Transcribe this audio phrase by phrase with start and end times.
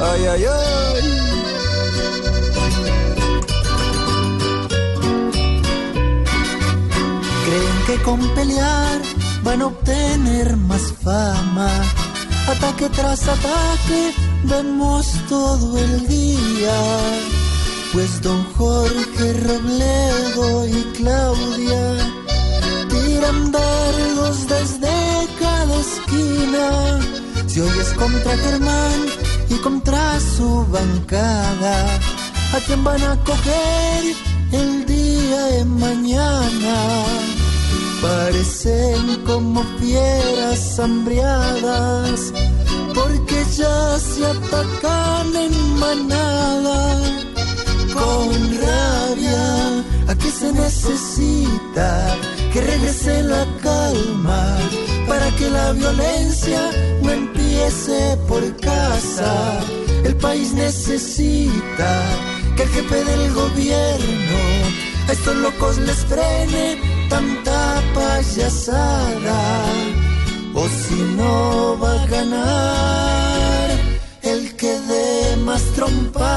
[0.00, 1.26] Ay, ay, ay.
[7.46, 9.00] Creen que con pelear
[9.42, 11.70] van a obtener más fama.
[12.48, 14.12] Ataque tras ataque
[14.44, 16.76] vemos todo el día.
[17.92, 21.84] Pues don Jorge Robledo y Claudia
[22.90, 27.25] tiran dardos desde cada esquina.
[27.46, 29.06] Si hoy es contra Germán
[29.48, 31.86] y contra su bancada,
[32.52, 34.14] ¿a quién van a coger
[34.52, 36.76] el día de mañana?
[38.02, 42.32] Parecen como fieras hambriadas,
[42.94, 47.00] porque ya se atacan en manada.
[47.94, 52.16] Con rabia, aquí se necesita
[52.52, 54.58] que regrese la calma
[55.08, 56.70] para que la violencia
[57.02, 57.12] no
[58.28, 59.60] por casa.
[60.04, 61.92] El país necesita
[62.56, 64.40] que el jefe del gobierno
[65.08, 69.40] a estos locos les frene tanta payasada.
[70.54, 73.70] O si no va a ganar
[74.22, 76.35] el que dé más trompa